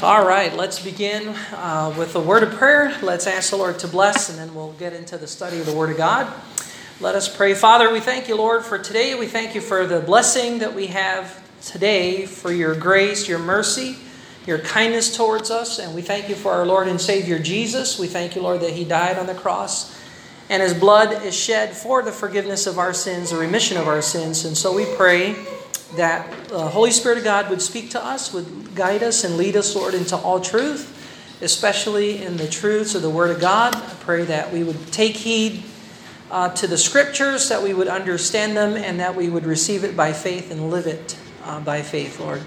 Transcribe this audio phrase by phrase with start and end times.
[0.00, 2.96] All right, let's begin uh, with a word of prayer.
[3.02, 5.74] Let's ask the Lord to bless, and then we'll get into the study of the
[5.74, 6.32] Word of God.
[7.00, 7.52] Let us pray.
[7.54, 9.16] Father, we thank you, Lord, for today.
[9.16, 13.96] We thank you for the blessing that we have today, for your grace, your mercy,
[14.46, 15.80] your kindness towards us.
[15.80, 17.98] And we thank you for our Lord and Savior Jesus.
[17.98, 19.98] We thank you, Lord, that he died on the cross
[20.50, 24.00] and his blood is shed for the forgiveness of our sins, the remission of our
[24.00, 24.44] sins.
[24.44, 25.36] And so we pray
[25.96, 29.56] that the Holy Spirit of God would speak to us, would guide us and lead
[29.56, 30.94] us, Lord, into all truth,
[31.40, 33.74] especially in the truths of the Word of God.
[33.74, 35.62] I pray that we would take heed
[36.30, 39.96] uh, to the Scriptures, that we would understand them, and that we would receive it
[39.96, 42.42] by faith and live it uh, by faith, Lord.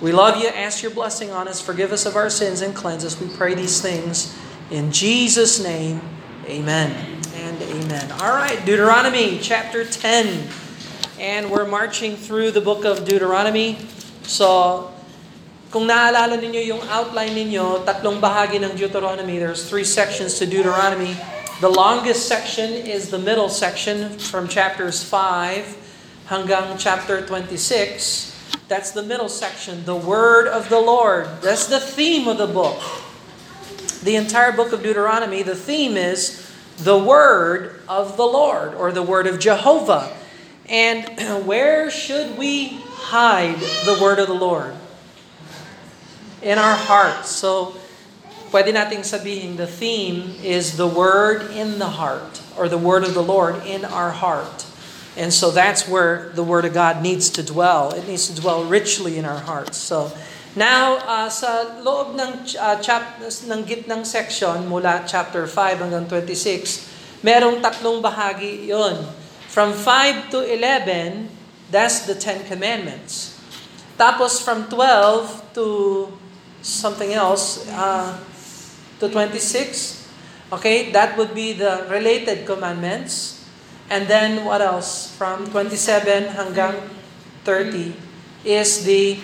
[0.00, 0.48] We love you.
[0.48, 1.60] Ask your blessing on us.
[1.60, 3.20] Forgive us of our sins and cleanse us.
[3.20, 4.36] We pray these things
[4.70, 6.00] in Jesus' name.
[6.46, 8.12] Amen and amen.
[8.12, 10.48] All right, Deuteronomy chapter 10.
[11.18, 13.78] And we're marching through the book of Deuteronomy.
[14.22, 14.94] So,
[15.74, 19.42] kung naalala ninyo yung outline ninyo, tatlong bahagi ng Deuteronomy.
[19.42, 21.18] There's three sections to Deuteronomy.
[21.58, 28.70] The longest section is the middle section from chapters 5 hanggang chapter 26.
[28.70, 31.26] That's the middle section, the word of the Lord.
[31.42, 32.78] That's the theme of the book.
[34.06, 36.46] The entire book of Deuteronomy, the theme is
[36.78, 40.14] the word of the Lord or the word of Jehovah.
[40.68, 44.74] And where should we hide the word of the Lord?
[46.42, 47.30] In our hearts.
[47.30, 47.74] So,
[48.52, 53.14] pwede nating sabihin the theme is the word in the heart or the word of
[53.14, 54.66] the Lord in our heart.
[55.16, 57.90] And so that's where the word of God needs to dwell.
[57.90, 59.76] It needs to dwell richly in our hearts.
[59.76, 60.12] So,
[60.58, 66.88] Now, uh, sa loob ng, uh, chap, ng gitnang section, mula chapter 5 hanggang 26,
[67.22, 68.96] merong tatlong bahagi yon.
[69.48, 71.28] From 5 to 11,
[71.72, 73.40] that's the Ten Commandments.
[73.98, 75.66] Tapos from 12 to
[76.62, 78.14] something else, uh,
[79.00, 80.06] to 26,
[80.52, 83.44] okay, that would be the related commandments.
[83.90, 85.16] And then what else?
[85.16, 86.76] From 27 hanggang
[87.44, 87.96] 30
[88.44, 89.18] is the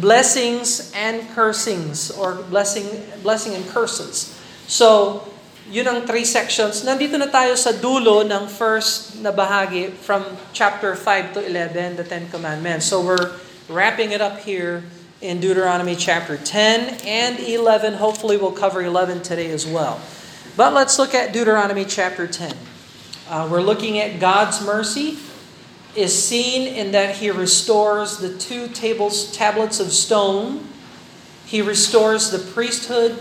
[0.00, 2.88] blessings and cursings or blessing
[3.22, 4.36] blessing and curses.
[4.68, 5.24] So,
[5.68, 6.80] yun ang three sections.
[6.80, 10.24] Nandito na tayo sa dulo ng first na bahagi from
[10.56, 12.88] chapter 5 to 11, the Ten Commandments.
[12.88, 13.36] So we're
[13.68, 14.82] wrapping it up here
[15.20, 18.00] in Deuteronomy chapter 10 and 11.
[18.00, 20.00] Hopefully we'll cover 11 today as well.
[20.56, 22.56] But let's look at Deuteronomy chapter 10.
[23.28, 25.20] Uh, we're looking at God's mercy
[25.94, 30.64] is seen in that he restores the two tables, tablets of stone.
[31.44, 33.18] He restores the priesthood,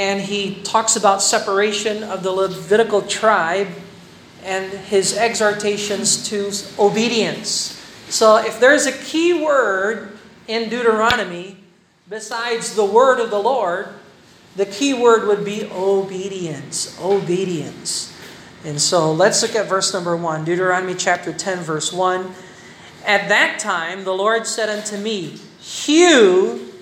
[0.00, 3.68] and he talks about separation of the Levitical tribe
[4.42, 7.76] and his exhortations to obedience.
[8.08, 10.16] So, if there's a key word
[10.48, 11.58] in Deuteronomy
[12.08, 13.88] besides the word of the Lord,
[14.56, 16.98] the key word would be obedience.
[16.98, 18.16] Obedience.
[18.64, 22.32] And so let's look at verse number 1, Deuteronomy chapter 10, verse 1.
[23.04, 26.72] At that time the Lord said unto me, Hew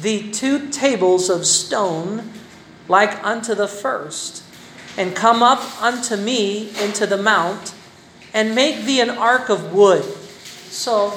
[0.00, 2.34] the two tables of stone
[2.88, 4.42] like unto the first,
[4.96, 7.74] and come up unto me into the mount,
[8.34, 10.04] and make thee an ark of wood.
[10.72, 11.12] So,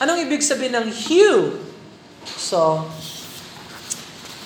[0.00, 1.60] anong ibig sabihin ng hew?
[2.24, 2.90] So,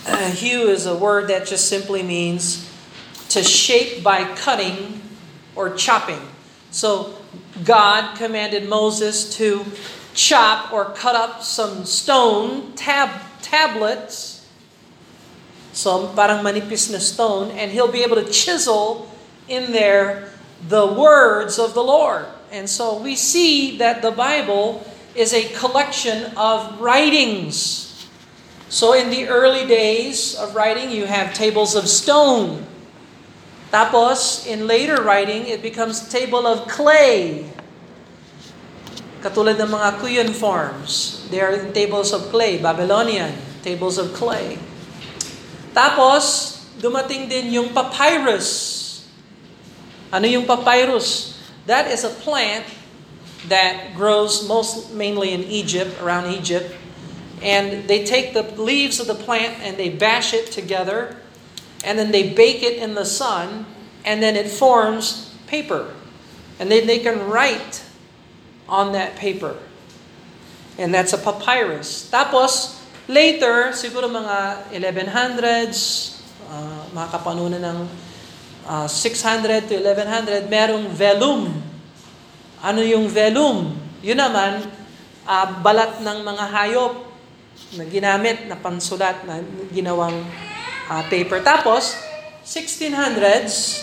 [0.07, 2.67] uh, hew is a word that just simply means
[3.31, 5.03] to shape by cutting
[5.57, 6.21] or chopping.
[6.71, 7.15] So
[7.65, 9.65] God commanded Moses to
[10.15, 13.11] chop or cut up some stone tab
[13.43, 14.36] tablets.
[15.77, 19.13] So parang manipis na stone and he'll be able to chisel
[19.45, 20.33] in there
[20.73, 22.25] the words of the Lord.
[22.49, 24.81] And so we see that the Bible
[25.13, 28.09] is a collection of writings.
[28.73, 32.65] So in the early days of writing, you have tables of stone.
[33.69, 37.53] Tapos, in later writing, it becomes table of clay.
[39.21, 41.21] Katulad ng mga cuneiforms.
[41.29, 42.57] They are in tables of clay.
[42.57, 44.57] Babylonian, tables of clay.
[45.77, 49.05] Tapos, dumating din yung papyrus.
[50.09, 51.37] Ano yung papyrus?
[51.69, 52.65] That is a plant
[53.53, 56.73] that grows most mainly in Egypt, around Egypt.
[57.45, 61.21] And they take the leaves of the plant and they bash it together
[61.87, 63.65] and then they bake it in the sun,
[64.05, 65.95] and then it forms paper.
[66.59, 67.85] And then they can write
[68.69, 69.57] on that paper.
[70.79, 72.11] And that's a papyrus.
[72.11, 72.75] Tapos,
[73.07, 75.79] later, siguro mga 1100s,
[76.51, 77.79] uh, mga kapanunan ng
[78.67, 81.51] uh, 600 to 1100, merong vellum.
[82.63, 83.75] Ano yung vellum?
[84.03, 84.67] Yun naman,
[85.27, 86.95] uh, balat ng mga hayop.
[87.73, 89.41] na ginamit na pansulat na
[89.73, 90.15] ginawang
[90.93, 91.41] uh, paper.
[91.41, 91.99] Tapos,
[92.47, 93.83] 1600s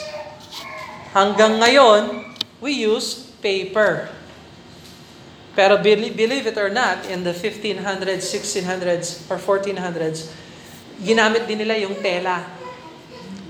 [1.11, 2.23] hanggang ngayon,
[2.63, 4.07] we use paper.
[5.55, 10.33] Pero believe, it or not, in the 1500s, 1600s, or 1400s,
[11.01, 12.41] ginamit din nila yung tela.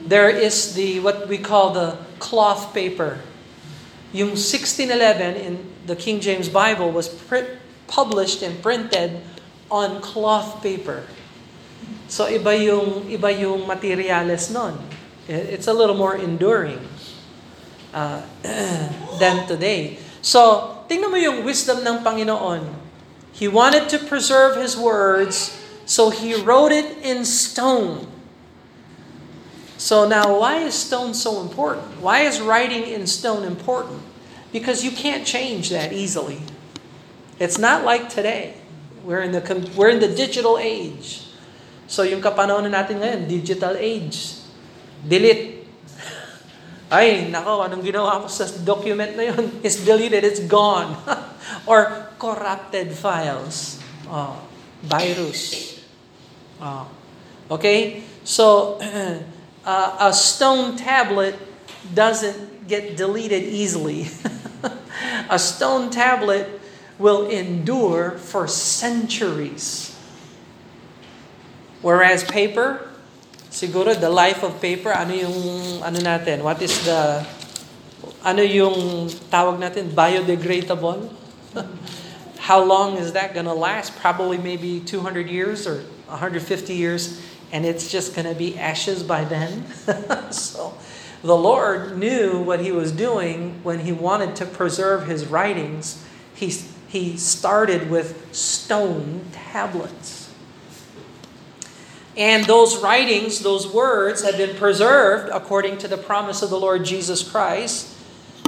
[0.03, 3.23] There is the, what we call the cloth paper.
[4.11, 5.53] Yung 1611 in
[5.87, 7.47] the King James Bible was print,
[7.87, 9.23] published and printed
[9.71, 11.07] on cloth paper.
[12.11, 14.77] So iba yung iba yung materials nun.
[15.25, 16.83] It's a little more enduring
[17.93, 18.21] uh,
[19.19, 19.97] than today.
[20.21, 22.63] So, tingnan mo yung wisdom ng Panginoon.
[23.33, 28.07] He wanted to preserve His words, so He wrote it in stone.
[29.77, 31.99] So now, why is stone so important?
[31.99, 33.99] Why is writing in stone important?
[34.53, 36.39] Because you can't change that easily.
[37.39, 38.55] It's not like today.
[39.03, 39.43] We're in the
[39.75, 41.27] we're in the digital age.
[41.91, 44.39] So yung kapanahonan natin ngayon, digital age.
[45.03, 45.52] Delete.
[46.93, 49.49] Ay, nako, anong ginawa ko sa document na yun?
[49.65, 50.93] It's deleted, it's gone.
[51.69, 53.81] Or corrupted files.
[54.05, 54.37] Oh,
[54.85, 55.73] virus.
[56.61, 56.85] Oh.
[57.49, 58.05] Okay?
[58.21, 58.77] So,
[59.65, 61.33] uh, a stone tablet
[61.97, 64.13] doesn't get deleted easily.
[65.33, 66.61] a stone tablet
[67.01, 69.97] will endure for centuries.
[71.81, 72.92] Whereas paper,
[73.53, 75.37] siguro the life of paper, ano yung
[75.85, 76.41] ano natin?
[76.41, 77.21] What is the
[78.25, 81.13] ano yung tawag natin biodegradable?
[82.49, 83.95] How long is that going to last?
[84.01, 87.21] Probably maybe 200 years or 150 years
[87.53, 89.63] and it's just going to be ashes by then.
[90.33, 90.75] so
[91.21, 96.03] the Lord knew what he was doing when he wanted to preserve his writings.
[96.33, 96.51] He
[96.89, 100.22] he started with stone tablets.
[102.15, 106.85] And those writings, those words, have been preserved according to the promise of the Lord
[106.85, 107.87] Jesus Christ.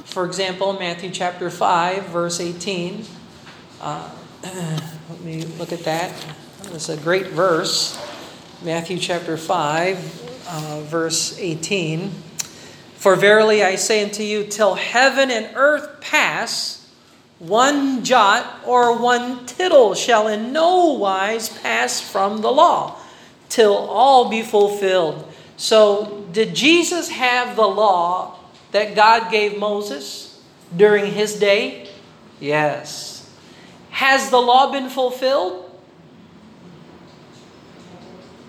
[0.04, 3.06] For example, Matthew chapter 5, verse 18.
[3.82, 4.10] Uh,
[4.44, 6.14] let me look at that.
[6.74, 8.00] It's a great verse.
[8.64, 12.12] Matthew chapter 5, uh, verse 18.
[12.98, 16.88] For verily I say unto you, till heaven and earth pass,
[17.40, 23.00] one jot or one tittle shall in no wise pass from the law
[23.56, 25.24] till all be fulfilled.
[25.56, 28.36] So, did Jesus have the law
[28.76, 30.44] that God gave Moses
[30.76, 31.88] during his day?
[32.44, 33.24] Yes.
[33.96, 35.72] Has the law been fulfilled?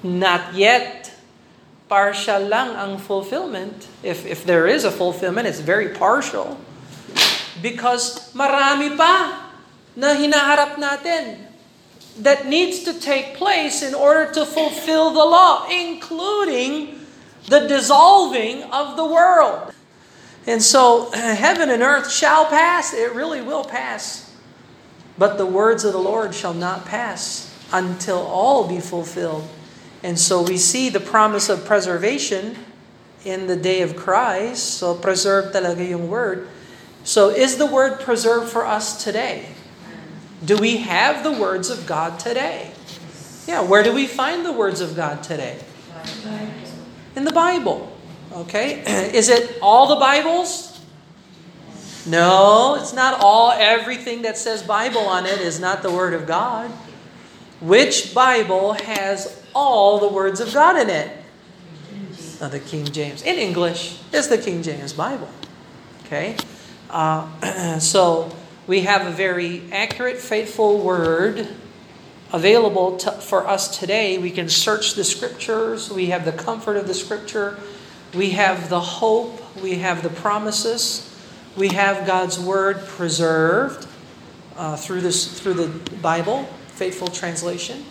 [0.02, 1.14] Not yet.
[1.86, 3.86] Partial lang ang fulfillment.
[4.02, 6.58] If, if there is a fulfillment, it's very partial.
[7.62, 9.46] Because marami pa
[9.94, 11.45] na hinaharap natin
[12.18, 17.00] that needs to take place in order to fulfill the law, including
[17.48, 19.72] the dissolving of the world.
[20.46, 24.34] And so uh, heaven and earth shall pass, it really will pass.
[25.18, 29.48] But the words of the Lord shall not pass until all be fulfilled.
[30.02, 32.56] And so we see the promise of preservation
[33.24, 34.78] in the day of Christ.
[34.78, 36.48] So preserve talaga yung word.
[37.02, 39.55] So is the word preserved for us today?
[40.44, 42.70] Do we have the words of God today?
[43.46, 45.58] Yeah, where do we find the words of God today?
[47.14, 47.96] In the Bible.
[48.32, 48.82] Okay?
[49.14, 50.84] Is it all the Bibles?
[52.06, 53.52] No, it's not all.
[53.52, 56.70] Everything that says Bible on it is not the Word of God.
[57.60, 61.10] Which Bible has all the words of God in it?
[62.40, 63.22] Uh, the King James.
[63.22, 65.28] In English, is the King James Bible.
[66.04, 66.36] Okay?
[66.90, 68.30] Uh, so,
[68.66, 71.48] we have a very accurate, faithful word
[72.32, 74.18] available to, for us today.
[74.18, 77.58] We can search the scriptures, we have the comfort of the scripture,
[78.14, 81.14] we have the hope, we have the promises,
[81.56, 83.86] we have God's word preserved
[84.56, 87.84] uh, through, this, through the Bible, faithful translation.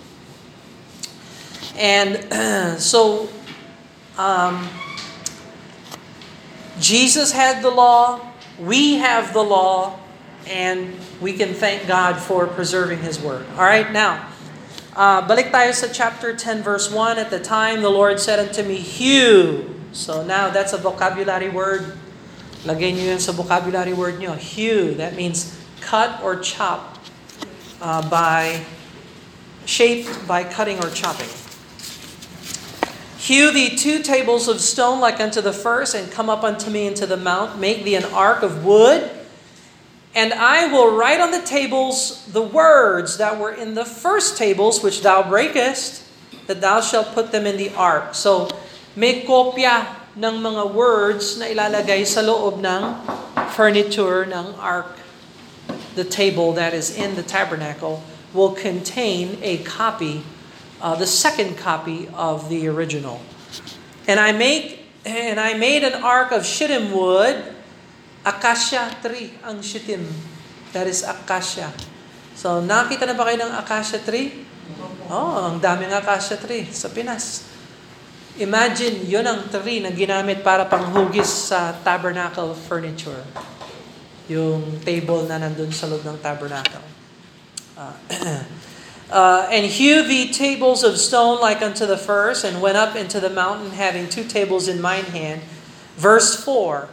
[1.77, 3.29] And so,
[4.17, 4.67] um,
[6.79, 8.19] Jesus had the law,
[8.59, 9.99] we have the law,
[10.47, 13.45] and we can thank God for preserving His Word.
[13.57, 14.29] All right, now,
[14.95, 17.17] uh, balik tayo sa chapter 10, verse 1.
[17.17, 19.73] At the time, the Lord said unto me, Hew.
[19.91, 21.97] So now, that's a vocabulary word.
[22.65, 24.35] Lagay niyo yan sa vocabulary word niyo.
[24.35, 26.97] Hew, that means cut or chop
[27.79, 28.65] uh, by,
[29.65, 31.29] shaped by cutting or chopping.
[33.25, 36.85] Hew thee two tables of stone like unto the first, and come up unto me
[36.85, 37.57] into the mount.
[37.57, 39.09] Make thee an ark of wood.
[40.15, 44.81] And I will write on the tables the words that were in the first tables
[44.81, 46.07] which thou breakest,
[46.47, 48.15] that thou shalt put them in the ark.
[48.15, 48.47] So,
[48.95, 52.95] may kopya ng mga words na ilalagay sa loob ng
[53.51, 54.95] furniture ng ark.
[55.99, 57.99] The table that is in the tabernacle
[58.31, 60.23] will contain a copy,
[60.79, 63.19] uh, the second copy of the original.
[64.07, 67.54] And I make and I made an ark of shittim wood
[68.25, 70.01] Acacia tree ang shittim.
[70.73, 71.69] That is acacia.
[72.33, 74.43] So, nakita na ba kayo ng acacia tree?
[75.07, 77.45] Oh, ang daming acacia tree sa Pinas.
[78.35, 83.23] Imagine, yon ang tree na ginamit para panghugis sa tabernacle furniture.
[84.27, 86.83] Yung table na nandun sa loob ng tabernacle.
[87.79, 87.95] Uh,
[89.13, 93.21] uh, and hew the tables of stone like unto the first, and went up into
[93.23, 95.39] the mountain having two tables in mine hand.
[95.95, 96.89] Verse 4,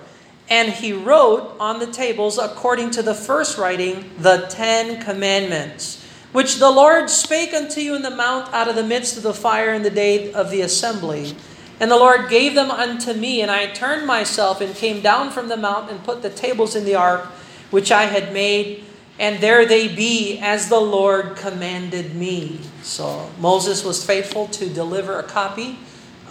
[0.53, 6.59] And he wrote on the tables, according to the first writing, the Ten Commandments, which
[6.59, 9.73] the Lord spake unto you in the mount out of the midst of the fire
[9.73, 11.35] in the day of the assembly.
[11.81, 15.49] And the Lord gave them unto me, and I turned myself and came down from
[15.49, 17.25] the mount and put the tables in the ark
[17.71, 18.85] which I had made,
[19.19, 22.61] and there they be as the Lord commanded me.
[22.83, 25.79] So Moses was faithful to deliver a copy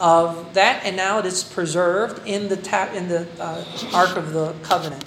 [0.01, 4.33] of that, and now it is preserved in the ta- in the uh, Ark of
[4.33, 5.05] the Covenant,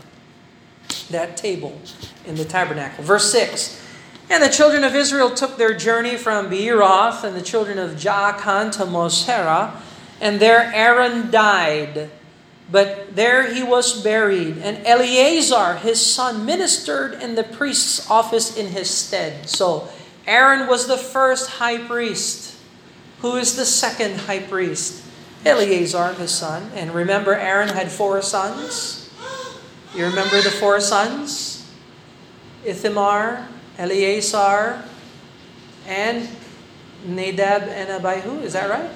[1.10, 1.78] that table
[2.24, 3.04] in the tabernacle.
[3.04, 3.82] Verse six.
[4.30, 8.72] And the children of Israel took their journey from Beeroth, and the children of Jaakan
[8.78, 9.72] to Mosera,
[10.20, 12.10] and there Aaron died.
[12.70, 18.68] But there he was buried, and Eleazar, his son, ministered in the priest's office in
[18.68, 19.50] his stead.
[19.50, 19.88] So
[20.26, 22.53] Aaron was the first high priest.
[23.20, 25.04] Who is the second high priest?
[25.44, 26.70] Eleazar, his son.
[26.74, 29.10] And remember, Aaron had four sons.
[29.94, 31.70] You remember the four sons?
[32.64, 34.82] Ithamar, Eleazar,
[35.86, 36.28] and
[37.06, 38.40] Nadab and Abihu.
[38.40, 38.90] Is that right?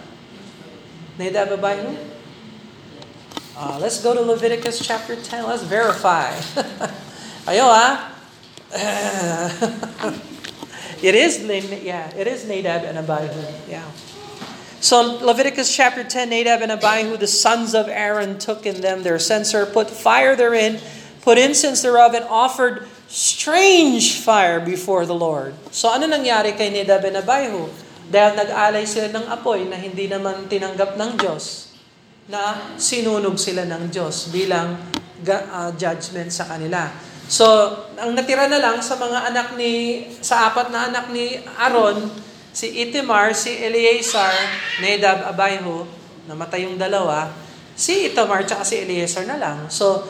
[1.18, 1.96] Nadab, and Abihu?
[3.56, 5.44] Uh, let's go to Leviticus chapter 10.
[5.44, 6.32] Let's verify.
[7.46, 8.14] Ayo ah.
[11.02, 11.40] it is
[11.82, 13.40] yeah, it is Nadab and Abihu.
[13.68, 13.84] Yeah.
[14.78, 19.18] So Leviticus chapter 10, Nadab and Abihu, the sons of Aaron, took in them their
[19.18, 20.78] censer, put fire therein,
[21.22, 25.58] put incense thereof, and offered strange fire before the Lord.
[25.74, 27.66] So ano nangyari kay Nadab and Abihu?
[28.08, 31.74] Dahil nag-alay sila ng apoy na hindi naman tinanggap ng Diyos,
[32.28, 34.78] na sinunog sila ng Diyos bilang
[35.26, 36.88] uh, judgment sa kanila.
[37.28, 37.44] So,
[38.00, 42.27] ang natira na lang sa mga anak ni, sa apat na anak ni Aaron,
[42.58, 44.34] si Itamar, si Eleazar,
[44.82, 45.86] Nadab, Abihu,
[46.26, 47.30] namatay yung dalawa,
[47.78, 49.70] si Itamar at si Eleazar na lang.
[49.70, 50.02] So,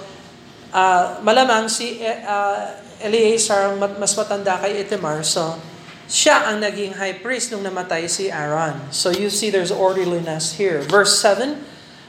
[0.72, 2.72] uh, malamang si uh,
[3.04, 5.60] Eleazar mas matanda kay Itamar, so
[6.08, 8.88] siya ang naging high priest nung namatay si Aaron.
[8.96, 10.80] So you see there's orderliness here.
[10.80, 11.60] Verse 7,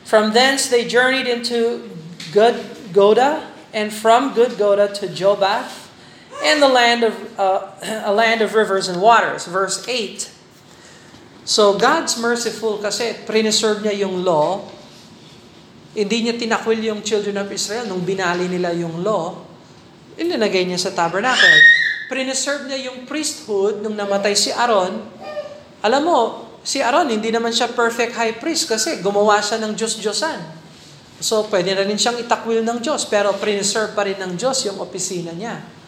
[0.07, 1.83] From thence they journeyed into
[2.31, 2.63] Good
[2.95, 3.43] Goda,
[3.75, 5.88] and from Good Goda to Jobath,
[6.43, 7.71] and the land of uh,
[8.09, 9.45] a land of rivers and waters.
[9.45, 10.31] Verse 8.
[11.49, 14.61] So God's merciful kasi preserve niya yung law.
[15.97, 19.33] Hindi niya tinakwil yung children of Israel nung binali nila yung law.
[20.13, 21.57] Ilinagay niya sa tabernacle.
[22.05, 25.01] Preserve niya yung priesthood nung namatay si Aaron.
[25.81, 26.19] Alam mo,
[26.61, 30.61] si Aaron hindi naman siya perfect high priest kasi gumawa siya ng Diyos-Diyosan.
[31.19, 34.77] So pwede na rin siyang itakwil ng Diyos pero preserve pa rin ng Diyos yung
[34.79, 35.78] opisina niya.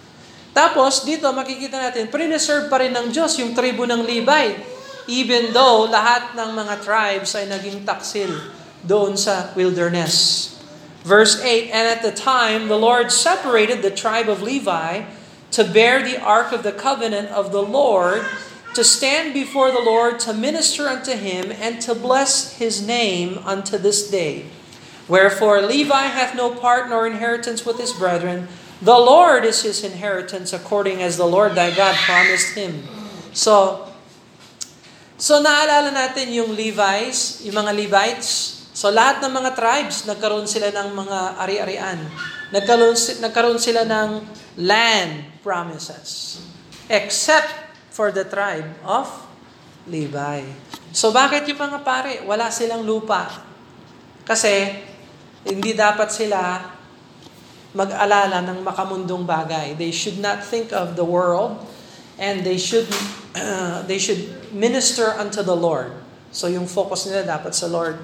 [0.52, 4.46] Tapos, dito makikita natin, preserve pa rin ng Diyos yung tribu ng Levi.
[5.08, 8.30] Even though lahat ng mga tribes ay naging taksil
[8.84, 10.48] doon sa wilderness.
[11.02, 15.08] Verse 8, And at the time, the Lord separated the tribe of Levi
[15.52, 18.24] to bear the ark of the covenant of the Lord,
[18.74, 23.78] to stand before the Lord, to minister unto him, and to bless his name unto
[23.78, 24.46] this day.
[25.10, 28.48] Wherefore Levi hath no part nor inheritance with his brethren,
[28.82, 32.82] The Lord is his inheritance according as the Lord thy God promised him.
[33.30, 33.86] So,
[35.22, 38.58] so naalala natin yung Levites, yung mga Levites.
[38.74, 42.00] So lahat ng mga tribes, nagkaroon sila ng mga ari-arian.
[42.50, 44.26] Nagkaroon, nagkaroon sila ng
[44.58, 46.42] land promises.
[46.90, 47.54] Except
[47.94, 49.06] for the tribe of
[49.86, 50.42] Levi.
[50.90, 53.46] So bakit yung mga pare, wala silang lupa?
[54.26, 54.74] Kasi
[55.46, 56.66] hindi dapat sila
[57.72, 59.76] mag-alala ng makamundong bagay.
[59.80, 61.56] They should not think of the world
[62.20, 62.88] and they should
[63.36, 65.96] uh, they should minister unto the Lord.
[66.32, 68.00] So yung focus nila dapat sa Lord.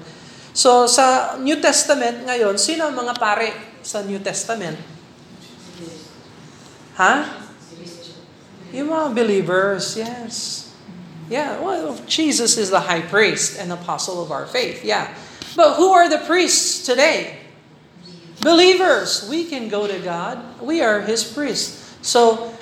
[0.56, 3.52] So sa New Testament ngayon, sino ang mga pare
[3.84, 4.76] sa New Testament?
[6.98, 7.14] Ha?
[8.74, 10.66] Yung mga believers, yes.
[11.28, 15.12] Yeah, well, Jesus is the high priest and apostle of our faith, yeah.
[15.54, 17.37] But who are the priests today?
[18.40, 19.26] Believers.
[19.28, 20.38] We can go to God.
[20.60, 21.96] We are His priests.
[22.02, 22.54] So,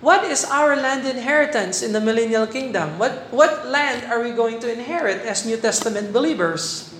[0.00, 2.98] what is our land inheritance in the millennial kingdom?
[2.98, 6.94] What, what land are we going to inherit as New Testament believers?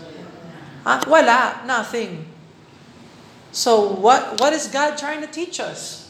[0.82, 1.04] Huh?
[1.06, 2.26] Wala, nothing.
[3.52, 6.08] So, what, what is God trying to teach us?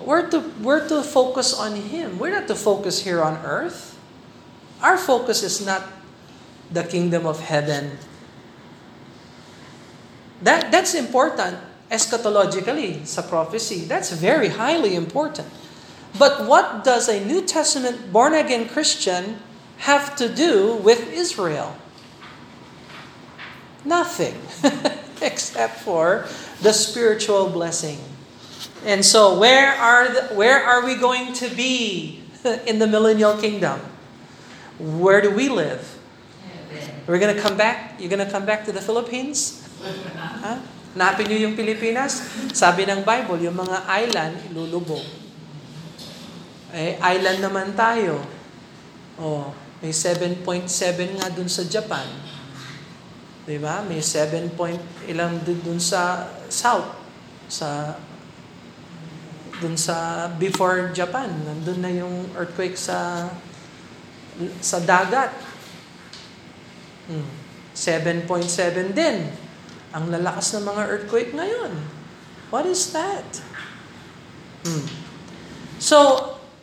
[0.00, 2.18] We're to, we're to focus on Him.
[2.18, 3.98] We're not to focus here on earth.
[4.80, 5.84] Our focus is not
[6.72, 7.98] the kingdom of heaven.
[10.42, 11.58] That, that's important
[11.90, 13.84] eschatologically sa prophecy.
[13.84, 15.48] That's very highly important.
[16.18, 19.38] But what does a New Testament born again Christian
[19.86, 21.76] have to do with Israel?
[23.84, 24.34] Nothing
[25.22, 26.26] except for
[26.62, 27.98] the spiritual blessing.
[28.84, 32.22] And so, where are the, where are we going to be
[32.66, 33.80] in the millennial kingdom?
[34.78, 35.98] Where do we live?
[37.06, 38.00] We're gonna come back.
[38.00, 39.59] You're gonna come back to the Philippines.
[40.44, 40.54] Ha?
[40.94, 42.26] Napin niyo yung Pilipinas?
[42.50, 45.02] Sabi ng Bible, yung mga island ilulubog.
[46.74, 48.22] Eh, island naman tayo.
[49.18, 50.68] Oh, may 7.7
[51.18, 52.06] nga dun sa Japan.
[53.44, 53.82] 'Di ba?
[53.82, 56.94] May 7 point ilang dun sa south
[57.50, 57.98] sa
[59.60, 63.28] dun sa before Japan, nandun na yung earthquake sa
[64.62, 65.34] sa dagat.
[67.10, 67.28] Hmm.
[67.74, 69.28] 7.7 din.
[69.90, 71.72] Ang lalakas ng mga earthquake ngayon.
[72.50, 73.42] What is that?
[74.66, 74.86] Hmm.
[75.80, 75.98] So,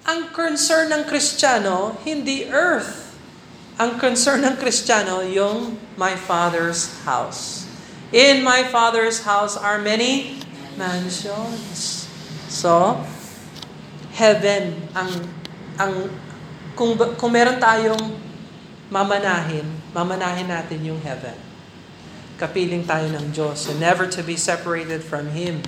[0.07, 3.11] ang concern ng Kristiyano, hindi earth.
[3.75, 7.67] Ang concern ng Kristiyano, yung my Father's house.
[8.15, 10.39] In my Father's house are many
[10.79, 12.07] mansions.
[12.47, 13.03] So,
[14.15, 15.11] heaven ang
[15.77, 15.93] ang
[16.73, 18.17] kung kung meron tayong
[18.87, 21.46] mamanahin, mamanahin natin yung heaven.
[22.37, 25.65] Kapiling tayo ng Diyos and never to be separated from Him.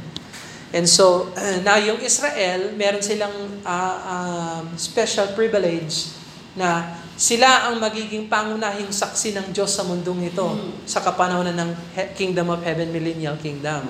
[0.69, 3.33] And so, uh, na yung Israel, meron silang
[3.65, 6.13] uh, um, special privilege
[6.53, 10.45] na sila ang magiging pangunahing saksi ng Diyos sa mundong ito
[10.85, 11.71] sa kapanahonan ng
[12.13, 13.89] Kingdom of Heaven, Millennial Kingdom.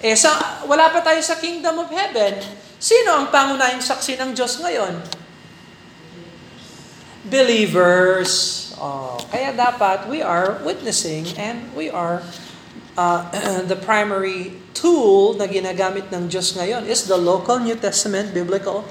[0.00, 2.36] Eh, sa, wala pa tayo sa kingdom of heaven.
[2.76, 4.94] Sino ang pangunahing saksi ng Diyos ngayon?
[7.26, 8.65] Believers.
[8.76, 12.20] Oh, kaya dapat we are witnessing and we are
[13.00, 13.24] uh,
[13.72, 18.84] the primary tool na ginagamit ng Diyos ngayon is the local New Testament biblical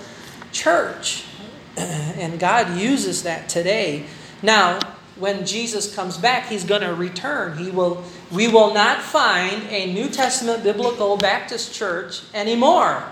[0.49, 1.29] church.
[2.17, 4.09] And God uses that today.
[4.41, 4.81] Now,
[5.21, 7.61] when Jesus comes back, he's going to return.
[7.61, 8.01] He will
[8.33, 13.05] we will not find a New Testament biblical Baptist church anymore.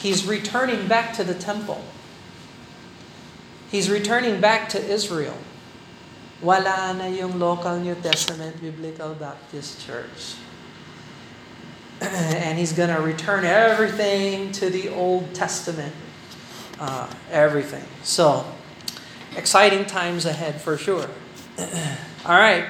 [0.00, 1.84] He's returning back to the temple.
[3.76, 5.36] He's returning back to Israel.
[6.40, 10.40] Wala na yung local New Testament Biblical Baptist Church.
[12.00, 15.92] and he's going to return everything to the Old Testament.
[16.80, 17.84] Uh, everything.
[18.02, 18.48] So,
[19.36, 21.10] exciting times ahead for sure.
[22.24, 22.64] All right.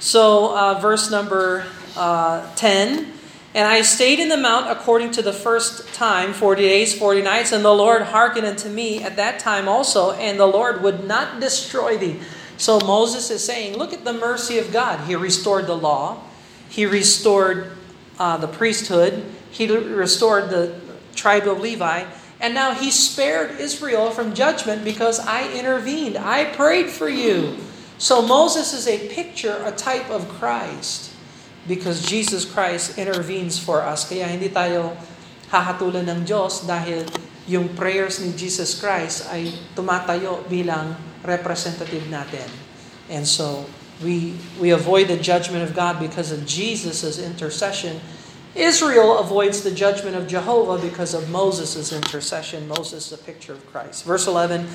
[0.00, 1.64] So, uh, verse number
[1.96, 3.10] uh, 10.
[3.54, 7.52] And I stayed in the mount according to the first time, 40 days, 40 nights,
[7.52, 11.38] and the Lord hearkened unto me at that time also, and the Lord would not
[11.38, 12.20] destroy thee.
[12.56, 15.06] So Moses is saying, Look at the mercy of God.
[15.06, 16.22] He restored the law,
[16.68, 17.72] He restored
[18.18, 20.80] uh, the priesthood, He restored the
[21.14, 22.04] tribe of Levi,
[22.40, 26.16] and now he spared Israel from judgment because I intervened.
[26.16, 27.56] I prayed for you.
[27.98, 31.11] So Moses is a picture, a type of Christ.
[31.66, 34.08] Because Jesus Christ intervenes for us.
[34.08, 34.98] Kaya hindi tayo
[35.52, 37.06] hahatulan ng Diyos dahil
[37.46, 42.46] yung prayers ni Jesus Christ ay tumatayo bilang representative natin.
[43.10, 43.66] And so
[44.02, 48.02] we we avoid the judgment of God because of Jesus' intercession
[48.54, 52.68] Israel avoids the judgment of Jehovah because of Moses' intercession.
[52.68, 54.04] Moses is a picture of Christ.
[54.04, 54.68] Verse 11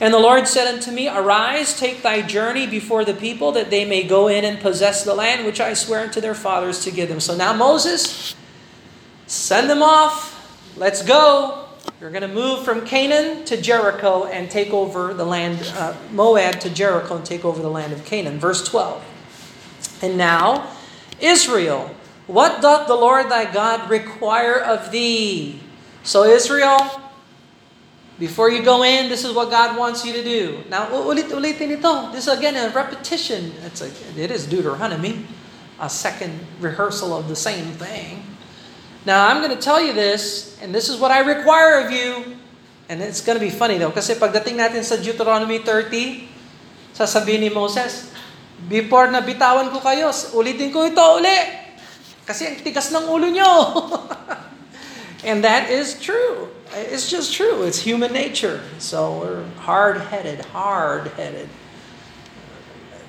[0.00, 3.84] And the Lord said unto me, Arise, take thy journey before the people, that they
[3.84, 7.08] may go in and possess the land which I swear unto their fathers to give
[7.08, 7.20] them.
[7.20, 8.34] So now, Moses,
[9.26, 10.32] send them off.
[10.76, 11.68] Let's go.
[12.00, 16.58] You're going to move from Canaan to Jericho and take over the land, uh, Moab
[16.60, 18.38] to Jericho and take over the land of Canaan.
[18.38, 19.04] Verse 12.
[20.02, 20.70] And now,
[21.20, 21.94] Israel
[22.26, 25.60] What doth the Lord thy God require of thee?
[26.02, 26.78] So Israel,
[28.18, 30.62] before you go in, this is what God wants you to do.
[30.70, 32.14] Now, ulit-ulitin ito.
[32.14, 33.50] This is again a repetition.
[33.66, 35.26] It's a, it is Deuteronomy,
[35.82, 38.22] a second rehearsal of the same thing.
[39.02, 42.38] Now, I'm going to tell you this, and this is what I require of you.
[42.86, 46.30] And it's going to be funny though, kasi pagdating natin sa Deuteronomy 30,
[46.94, 48.14] sasabihin ni Moses,
[48.70, 51.66] before na bitawan ko kayo, ulitin ko ito uli.
[52.22, 53.52] Kasi ang tigas ng ulo nyo.
[55.28, 56.53] and that is true.
[56.72, 57.62] It's just true.
[57.62, 58.62] It's human nature.
[58.78, 61.48] So we're hard-headed, hard-headed.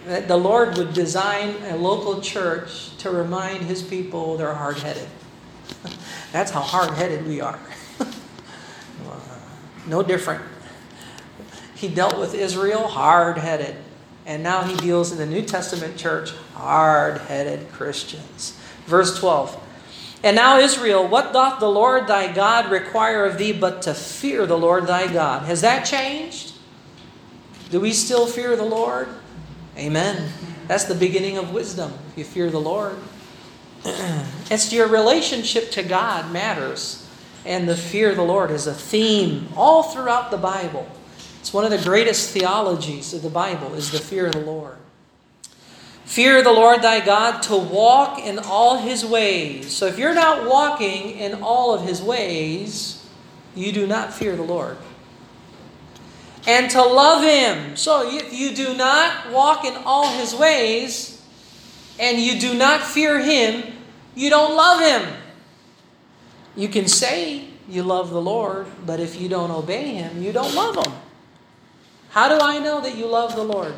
[0.06, 5.08] The Lord would design a local church to remind His people they're hard-headed.
[6.32, 7.60] That's how hard-headed we are.
[9.88, 10.44] no different.
[11.76, 13.76] He dealt with Israel hard-headed.
[14.26, 18.58] And now he deals in the New Testament church hard-headed Christians.
[18.86, 19.62] Verse 12.
[20.26, 24.48] And now, Israel, what doth the Lord thy God require of thee but to fear
[24.48, 25.44] the Lord thy God?
[25.44, 26.54] Has that changed?
[27.70, 29.08] Do we still fear the Lord?
[29.78, 30.32] Amen.
[30.68, 32.98] That's the beginning of wisdom, if you fear the Lord.
[33.86, 37.08] it's your relationship to God matters.
[37.46, 40.88] And the fear of the Lord is a theme all throughout the Bible.
[41.40, 44.75] It's one of the greatest theologies of the Bible is the fear of the Lord.
[46.06, 49.76] Fear the Lord thy God to walk in all his ways.
[49.76, 53.06] So if you're not walking in all of his ways,
[53.56, 54.78] you do not fear the Lord.
[56.48, 57.76] And to love him.
[57.76, 61.22] So if you do not walk in all his ways
[62.00, 63.74] and you do not fear him,
[64.13, 65.12] you don't love him.
[66.56, 70.54] You can say you love the Lord, but if you don't obey him, you don't
[70.54, 70.94] love him.
[72.10, 73.74] How do I know that you love the Lord?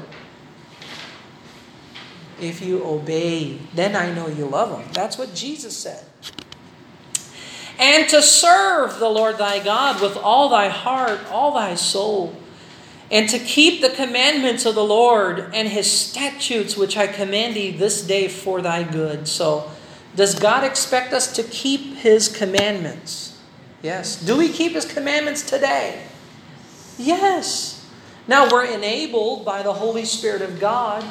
[2.39, 4.87] If you obey, then I know you love him.
[4.93, 6.03] That's what Jesus said.
[7.79, 12.35] And to serve the Lord thy God with all thy heart, all thy soul,
[13.09, 17.71] and to keep the commandments of the Lord and his statutes which I command thee
[17.71, 19.27] this day for thy good.
[19.27, 19.71] So,
[20.17, 23.39] does God expect us to keep His commandments?
[23.83, 24.19] Yes.
[24.19, 26.01] Do we keep His commandments today?
[26.97, 27.85] Yes.
[28.27, 31.05] Now we're enabled by the Holy Spirit of God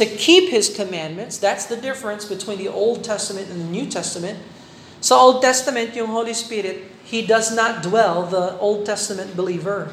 [0.00, 1.36] to keep His commandments.
[1.36, 4.40] That's the difference between the Old Testament and the New Testament.
[5.04, 9.92] So Old Testament, yung Holy Spirit, He does not dwell the Old Testament believer.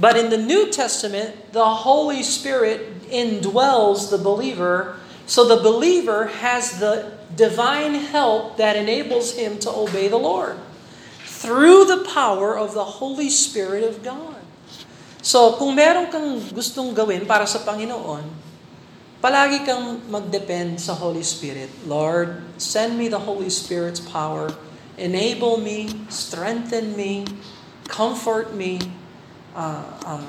[0.00, 6.78] But in the New Testament, the Holy Spirit indwells the believer so the believer has
[6.80, 10.58] the divine help that enables him to obey the Lord
[11.24, 14.36] through the power of the Holy Spirit of God.
[15.22, 18.51] So kung meron kang gustong gawin para sa Panginoon,
[19.22, 21.70] palagi kang magdepend sa Holy Spirit.
[21.86, 24.50] Lord, send me the Holy Spirit's power.
[24.98, 27.24] Enable me, strengthen me,
[27.86, 28.82] comfort me,
[29.54, 30.26] uh, uh,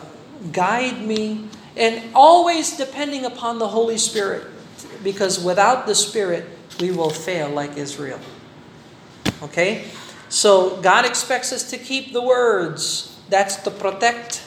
[0.54, 4.46] guide me, and always depending upon the Holy Spirit
[5.04, 6.46] because without the Spirit,
[6.80, 8.20] we will fail like Israel.
[9.42, 9.90] Okay?
[10.30, 13.20] So God expects us to keep the words.
[13.30, 14.46] That's to protect,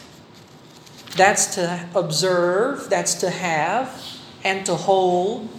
[1.17, 4.16] that's to observe, that's to have,
[4.47, 5.51] and to hold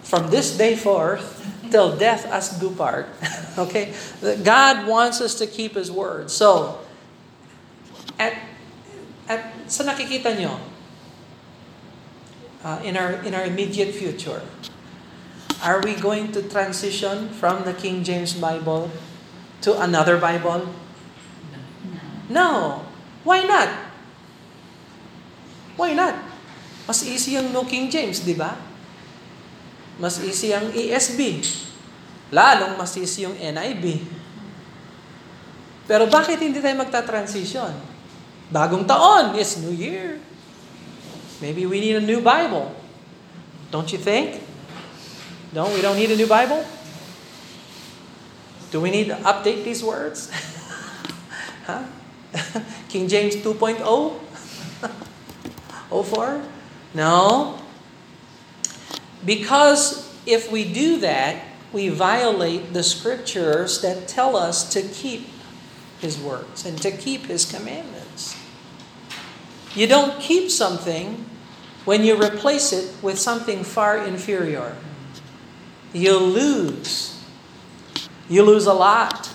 [0.00, 1.36] from this day forth
[1.68, 3.12] till death us do part.
[3.60, 3.92] okay?
[4.42, 6.32] God wants us to keep His word.
[6.32, 6.80] So,
[8.16, 8.40] at,
[9.28, 10.56] at sa nakikita nyo,
[12.64, 14.40] uh, in our in our immediate future?
[15.60, 18.88] Are we going to transition from the King James Bible
[19.60, 20.72] to another Bible?
[22.32, 22.80] No.
[23.28, 23.68] Why not?
[25.76, 26.29] Why not?
[26.90, 28.58] Mas easy ang no King James, di ba?
[30.02, 31.38] Mas easy ang ESB.
[32.34, 34.02] Lalong mas easy yung NIV.
[35.86, 37.70] Pero bakit hindi tayo magta-transition?
[38.50, 40.18] Bagong taon, it's New Year.
[41.38, 42.74] Maybe we need a new Bible.
[43.70, 44.42] Don't you think?
[45.54, 46.66] No, we don't need a new Bible?
[48.74, 50.26] Do we need to update these words?
[51.70, 51.86] huh?
[52.90, 53.78] King James 2.0?
[53.78, 56.50] 04?
[56.94, 57.58] No.
[59.24, 65.28] Because if we do that, we violate the scriptures that tell us to keep
[66.00, 68.36] His words and to keep His commandments.
[69.74, 71.24] You don't keep something
[71.84, 74.76] when you replace it with something far inferior.
[75.92, 77.22] You lose.
[78.28, 79.32] You lose a lot.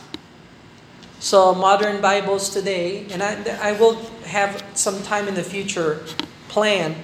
[1.20, 6.06] So modern Bibles today, and I, I will have some time in the future
[6.50, 6.96] plan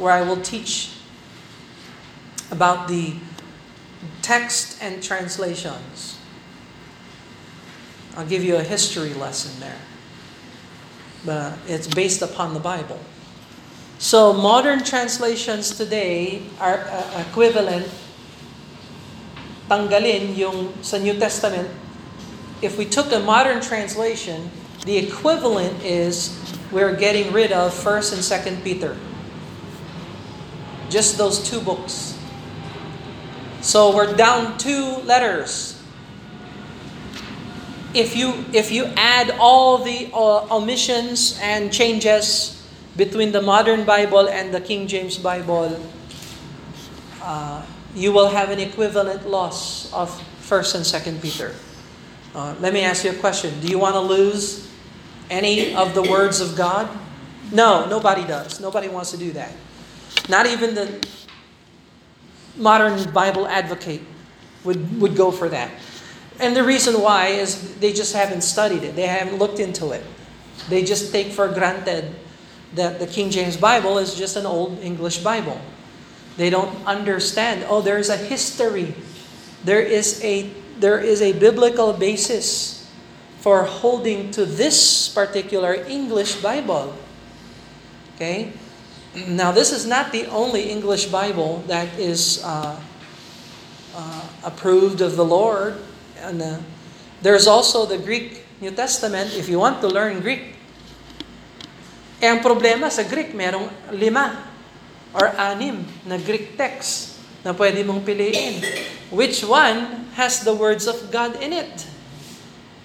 [0.00, 0.96] where I will teach
[2.50, 3.14] about the
[4.22, 6.18] text and translations.
[8.16, 9.80] I'll give you a history lesson there.
[11.24, 12.98] But it's based upon the Bible.
[13.98, 17.86] So modern translations today are uh, equivalent
[19.70, 21.70] tanggalin yung sa New Testament,
[22.58, 24.50] if we took a modern translation,
[24.82, 26.34] the equivalent is
[26.74, 28.98] we're getting rid of 1st and 2nd Peter.
[30.90, 32.18] Just those two books.
[33.60, 35.80] So we're down two letters.
[37.94, 42.56] If you if you add all the uh, omissions and changes
[42.96, 45.78] between the modern Bible and the King James Bible,
[47.22, 47.62] uh,
[47.94, 51.54] you will have an equivalent loss of First and Second Peter.
[52.34, 54.66] Uh, let me ask you a question: Do you want to lose
[55.30, 56.88] any of the words of God?
[57.52, 58.58] No, nobody does.
[58.60, 59.52] Nobody wants to do that.
[60.28, 61.06] Not even the
[62.56, 64.02] modern Bible advocate
[64.64, 65.70] would, would go for that.
[66.38, 70.04] And the reason why is they just haven't studied it, they haven't looked into it.
[70.68, 72.14] They just take for granted
[72.74, 75.60] that the King James Bible is just an old English Bible.
[76.36, 78.94] They don't understand, oh, there's a history.
[79.64, 82.88] There is a there is a biblical basis
[83.40, 86.96] for holding to this particular English Bible.
[88.16, 88.52] Okay?
[89.14, 92.78] Now, this is not the only English Bible that is uh,
[93.94, 95.82] uh, approved of the Lord.
[96.22, 96.58] And uh,
[97.22, 100.54] there's also the Greek New Testament if you want to learn Greek.
[102.20, 104.46] Eh, ang problema sa Greek, merong lima
[105.16, 108.62] or anim na Greek text na pwede mong piliin.
[109.10, 111.88] Which one has the words of God in it?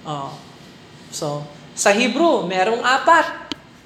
[0.08, 0.34] Oh.
[1.14, 1.46] So,
[1.78, 3.45] sa Hebrew, merong apat.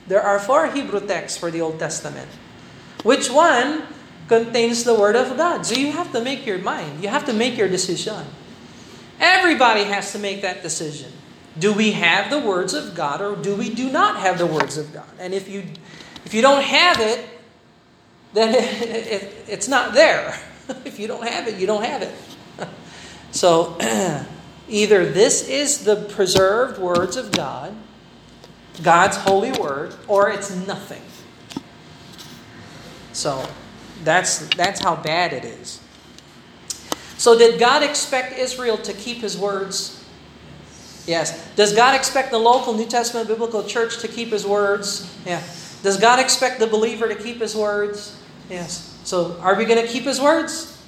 [0.09, 2.27] There are four Hebrew texts for the Old Testament.
[3.03, 3.83] Which one
[4.27, 5.65] contains the Word of God?
[5.67, 7.03] So you have to make your mind.
[7.03, 8.25] You have to make your decision.
[9.19, 11.11] Everybody has to make that decision.
[11.59, 14.77] Do we have the words of God or do we do not have the words
[14.77, 15.09] of God?
[15.19, 15.63] And if you
[16.25, 17.23] if you don't have it,
[18.33, 18.63] then it,
[19.23, 20.39] it, it's not there.
[20.85, 22.15] if you don't have it, you don't have it.
[23.31, 23.77] so
[24.69, 27.75] either this is the preserved words of God,
[28.83, 31.01] God's holy word, or it's nothing.
[33.13, 33.47] So
[34.03, 35.81] that's that's how bad it is.
[37.19, 40.01] So, did God expect Israel to keep his words?
[41.05, 41.53] Yes.
[41.55, 45.13] Does God expect the local New Testament biblical church to keep his words?
[45.25, 45.43] Yeah.
[45.83, 48.17] Does God expect the believer to keep his words?
[48.49, 48.97] Yes.
[49.03, 50.81] So, are we going to keep his words?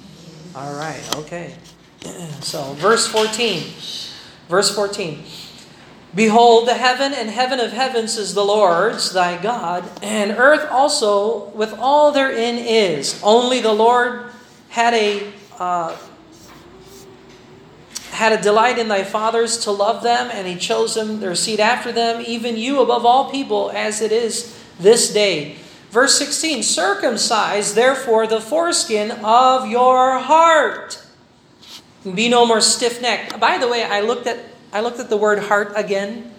[0.54, 1.54] All right, okay.
[2.40, 3.72] So, verse 14.
[4.48, 5.24] Verse 14.
[6.14, 11.46] Behold, the heaven and heaven of heavens is the Lord's, thy God, and earth also
[11.50, 13.18] with all therein is.
[13.22, 14.30] Only the Lord
[14.68, 15.96] had a uh,
[18.10, 21.60] had a delight in thy fathers to love them, and he chose them their seed
[21.60, 25.56] after them, even you above all people, as it is this day.
[25.90, 31.02] Verse 16 Circumcise therefore the foreskin of your heart.
[32.14, 33.40] Be no more stiff necked.
[33.40, 36.32] By the way, I looked at I looked at the word heart again.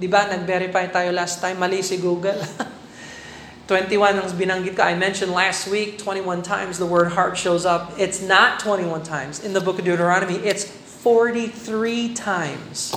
[0.00, 2.40] Di ba, nag-verify tayo last time, mali si Google.
[3.68, 4.82] 21 ang binanggit ko.
[4.84, 7.92] I mentioned last week, 21 times the word heart shows up.
[7.96, 10.36] It's not 21 times in the book of Deuteronomy.
[10.40, 12.96] It's 43 times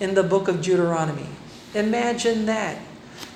[0.00, 1.28] in the book of Deuteronomy.
[1.74, 2.80] Imagine that.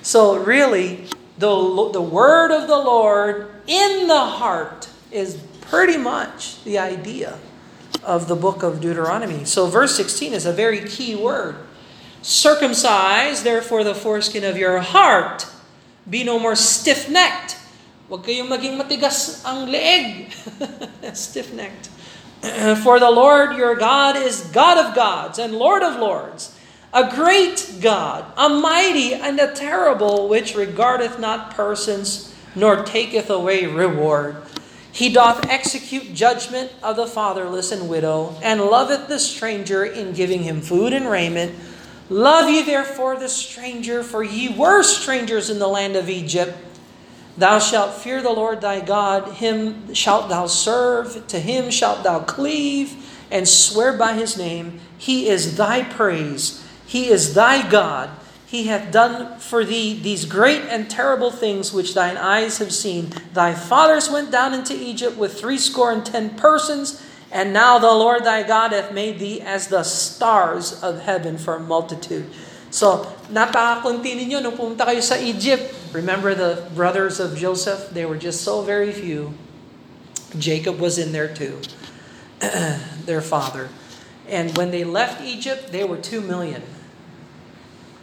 [0.01, 1.05] So really,
[1.37, 1.49] the,
[1.93, 7.37] the word of the Lord in the heart is pretty much the idea
[8.03, 9.45] of the book of Deuteronomy.
[9.45, 11.55] So verse 16 is a very key word.
[12.21, 15.47] Circumcise, therefore, the foreskin of your heart.
[16.09, 17.57] Be no more stiff-necked.
[18.09, 20.33] Huwag kayong maging matigas ang leeg.
[21.13, 21.89] stiff-necked.
[22.83, 26.57] For the Lord your God is God of gods and Lord of lords,
[26.93, 33.65] a great God, a mighty and a terrible, which regardeth not persons, nor taketh away
[33.65, 34.37] reward.
[34.91, 40.43] He doth execute judgment of the fatherless and widow, and loveth the stranger in giving
[40.43, 41.55] him food and raiment.
[42.09, 46.57] Love ye therefore the stranger, for ye were strangers in the land of Egypt.
[47.37, 52.19] Thou shalt fear the Lord thy God, him shalt thou serve, to him shalt thou
[52.19, 52.93] cleave,
[53.31, 54.81] and swear by his name.
[54.97, 58.09] He is thy praise, he is thy God.
[58.51, 63.15] He hath done for thee these great and terrible things which thine eyes have seen.
[63.31, 68.25] Thy fathers went down into Egypt with threescore and ten persons, and now the Lord
[68.25, 72.27] thy God hath made thee as the stars of heaven for a multitude.
[72.75, 75.71] So, napakakunti ninyo nung pumunta kayo sa Egypt.
[75.95, 77.95] Remember the brothers of Joseph?
[77.95, 79.31] They were just so very few.
[80.35, 81.55] Jacob was in there too,
[83.07, 83.71] their father.
[84.27, 86.67] And when they left Egypt, they were two million.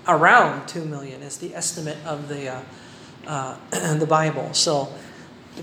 [0.09, 2.61] Around two million is the estimate of the uh,
[3.27, 3.57] uh,
[3.95, 4.55] the Bible.
[4.55, 4.93] So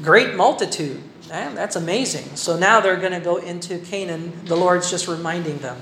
[0.01, 1.01] great multitude.
[1.29, 2.35] Man, that's amazing.
[2.35, 4.45] So now they're going to go into Canaan.
[4.45, 5.77] The Lord's just reminding them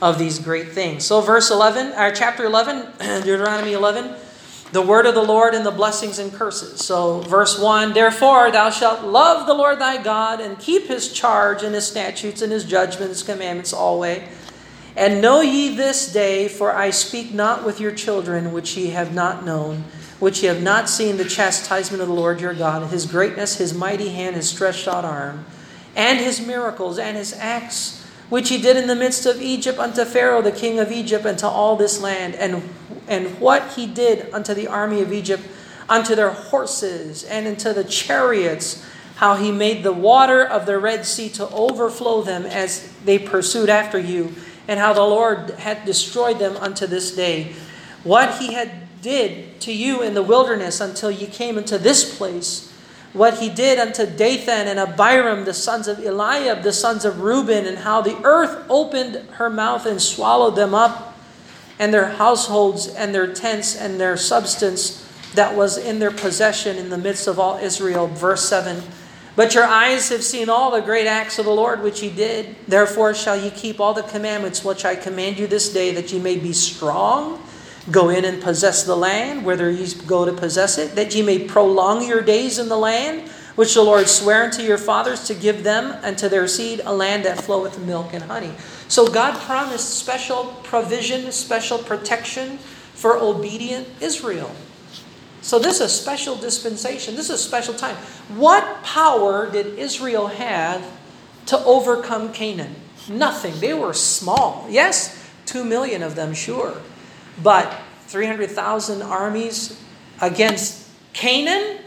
[0.00, 1.04] of these great things.
[1.04, 2.88] So verse 11, or uh, chapter 11,
[3.22, 4.16] Deuteronomy 11,
[4.72, 6.84] the word of the Lord and the blessings and curses.
[6.84, 11.62] So verse 1, therefore thou shalt love the Lord thy God and keep his charge
[11.62, 14.22] and his statutes and his judgments, commandments always.
[14.96, 19.14] And know ye this day, for I speak not with your children, which ye have
[19.14, 19.84] not known,
[20.18, 23.72] which ye have not seen the chastisement of the Lord your God, his greatness, his
[23.72, 25.46] mighty hand, his stretched out arm,
[25.96, 30.06] and his miracles, and his acts which he did in the midst of Egypt unto
[30.06, 32.62] Pharaoh, the king of Egypt, and to all this land, and,
[33.06, 35.42] and what he did unto the army of Egypt,
[35.86, 41.04] unto their horses, and unto the chariots, how he made the water of the Red
[41.04, 44.34] Sea to overflow them as they pursued after you,
[44.68, 47.52] and how the Lord had destroyed them unto this day.
[48.04, 48.70] What he had
[49.02, 52.72] did to you in the wilderness until you came into this place,
[53.12, 57.66] what he did unto Dathan and Abiram, the sons of Eliab, the sons of Reuben,
[57.66, 61.18] and how the earth opened her mouth and swallowed them up,
[61.78, 66.90] and their households and their tents and their substance that was in their possession in
[66.90, 68.06] the midst of all Israel.
[68.06, 68.82] Verse 7.
[69.34, 72.54] But your eyes have seen all the great acts of the Lord which he did.
[72.68, 76.20] Therefore shall ye keep all the commandments which I command you this day, that ye
[76.20, 77.42] may be strong
[77.90, 81.40] Go in and possess the land, whether ye go to possess it, that ye may
[81.40, 85.64] prolong your days in the land, which the Lord sware unto your fathers to give
[85.64, 88.52] them and to their seed a land that floweth milk and honey.
[88.86, 92.58] So God promised special provision, special protection
[92.94, 94.54] for obedient Israel.
[95.42, 97.16] So this is a special dispensation.
[97.16, 97.96] This is a special time.
[98.36, 100.88] What power did Israel have
[101.46, 102.76] to overcome Canaan?
[103.08, 103.58] Nothing.
[103.58, 104.66] They were small.
[104.70, 106.80] Yes, two million of them, sure.
[107.42, 107.76] But
[108.06, 109.80] 300,000 armies
[110.20, 111.78] against Canaan?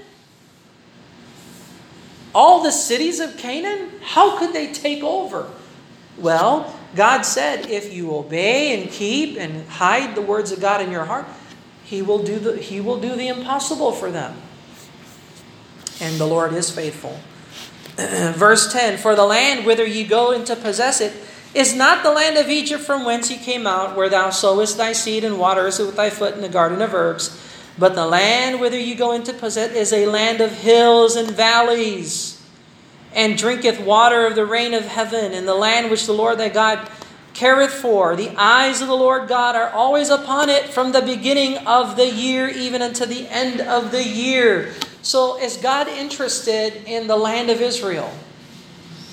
[2.33, 3.89] All the cities of Canaan?
[4.01, 5.49] How could they take over?
[6.17, 10.91] Well, God said, if you obey and keep and hide the words of God in
[10.91, 11.25] your heart,
[11.85, 14.35] He will do the, he will do the impossible for them.
[16.01, 17.19] And the Lord is faithful.
[17.97, 21.13] Verse 10 For the land whither ye go in to possess it
[21.53, 24.91] is not the land of Egypt from whence ye came out, where thou sowest thy
[24.91, 27.41] seed and waterest it with thy foot in the garden of herbs,
[27.77, 32.43] but the land whither ye go into possess is a land of hills and valleys,
[33.13, 36.49] and drinketh water of the rain of heaven, and the land which the Lord thy
[36.49, 36.89] God
[37.35, 38.15] careth for.
[38.15, 42.09] The eyes of the Lord God are always upon it from the beginning of the
[42.09, 44.73] year even unto the end of the year.
[45.03, 48.11] So is God interested in the land of Israel?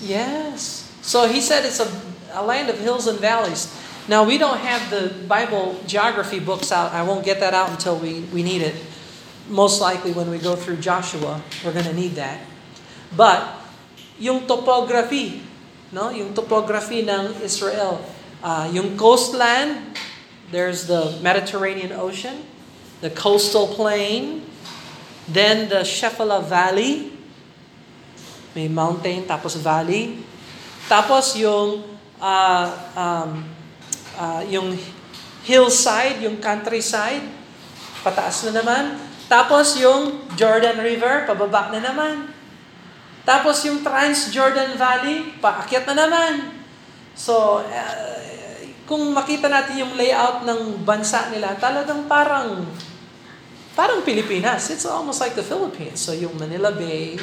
[0.01, 0.91] Yes.
[1.03, 3.73] So he said it's a a land of hills and valleys.
[4.09, 6.93] Now, we don't have the Bible geography books out.
[6.93, 8.75] I won't get that out until we, we need it.
[9.49, 12.41] Most likely when we go through Joshua, we're going to need that.
[13.17, 13.47] But,
[14.19, 15.43] yung topography,
[15.93, 16.09] no?
[16.11, 18.01] yung topography ng Israel,
[18.41, 19.95] uh, yung coastland,
[20.51, 22.43] there's the Mediterranean Ocean,
[23.05, 24.43] the coastal plain,
[25.29, 27.13] then the Shephelah Valley,
[28.53, 30.21] may mountain tapos valley,
[30.89, 31.85] tapos yung
[32.21, 33.31] uh, um,
[34.21, 34.77] uh, yung
[35.43, 37.25] hillside, yung countryside,
[38.05, 38.99] pataas na naman.
[39.27, 42.29] Tapos yung Jordan River, pababa na naman.
[43.23, 46.33] Tapos yung Trans-Jordan Valley, paakyat na naman.
[47.15, 48.23] So, uh,
[48.87, 52.67] kung makita natin yung layout ng bansa nila, talagang parang
[53.79, 54.69] parang Pilipinas.
[54.69, 56.03] It's almost like the Philippines.
[56.03, 57.17] So, yung Manila Bay,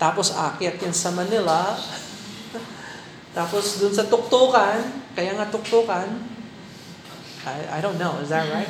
[0.00, 1.76] tapos akyat yan sa Manila,
[3.36, 4.80] tapos dun sa tuktukan,
[5.12, 6.08] kaya nga tuktukan,
[7.44, 8.68] I, I don't know, is that right?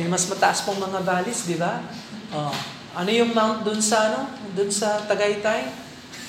[0.00, 1.84] May mas mataas pong mga valleys, di ba?
[2.32, 2.81] Oh.
[2.92, 4.20] Ano yung mount dun sa ano?
[4.52, 5.68] Dun sa Tagaytay?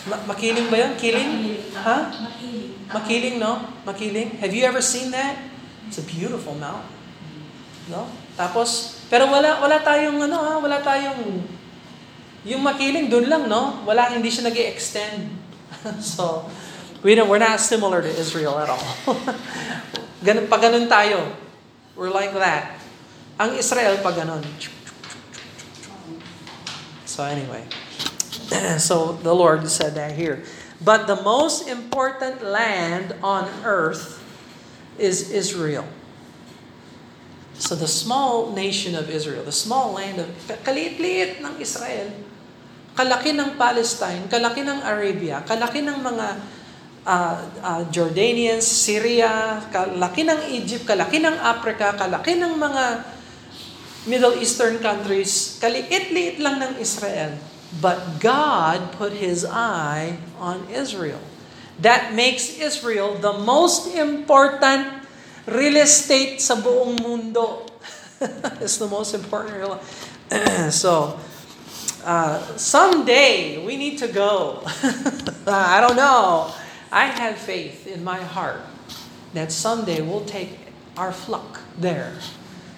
[0.07, 0.93] Ma- makiling ba yun?
[0.95, 1.31] Kiling?
[1.75, 1.97] Ha?
[2.11, 2.71] Makiling.
[2.87, 3.53] Makiling, no?
[3.83, 4.29] Makiling.
[4.39, 5.39] Have you ever seen that?
[5.87, 6.87] It's a beautiful mount.
[7.91, 8.07] No?
[8.39, 11.43] Tapos, pero wala wala tayong ano ha, wala tayong
[12.43, 13.83] yung makiling doon lang, no?
[13.87, 15.31] Wala hindi siya nag-extend.
[15.99, 16.47] so,
[17.03, 18.79] We don't, we're not similar to Israel at all.
[20.25, 21.35] ganun, pag ganun tayo,
[21.99, 22.79] we're like that.
[23.35, 24.39] Ang Israel, pag ganun.
[27.13, 27.61] So anyway,
[28.81, 30.41] so the Lord said that here.
[30.81, 34.17] But the most important land on earth
[34.97, 35.85] is Israel.
[37.53, 40.27] So the small nation of Israel, the small land of,
[40.65, 42.09] kaliit-liit ng Israel,
[42.97, 46.27] kalaki ng Palestine, kalaki ng Arabia, kalaki ng mga
[47.05, 53.05] uh, uh, Jordanians, Syria, kalaki ng Egypt, kalaki ng Africa, kalaki ng mga
[54.03, 57.35] Middle Eastern countries, kaliit-liit lang ng Israel.
[57.81, 61.21] but God put His eye on Israel.
[61.81, 64.87] That makes Israel the most important
[65.47, 67.65] real estate sa buong mundo.
[68.61, 69.81] it's the most important real
[70.69, 71.19] So,
[72.05, 74.61] uh, someday we need to go.
[75.47, 76.53] I don't know.
[76.93, 78.61] I have faith in my heart
[79.33, 80.61] that someday we'll take
[80.93, 82.13] our flock there